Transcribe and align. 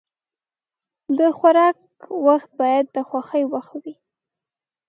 د 1.17 1.19
خوراک 1.37 1.77
وخت 2.27 2.49
باید 2.59 2.85
د 2.95 2.97
خوښۍ 3.09 3.43
وخت 3.53 3.73
وي. 3.83 3.95